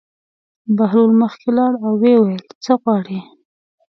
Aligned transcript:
بهلول 0.77 1.11
مخکې 1.21 1.49
لاړ 1.57 1.73
او 1.85 1.91
ویې 2.01 2.17
ویل: 2.21 2.43
څه 2.63 2.71
غواړې. 2.81 3.19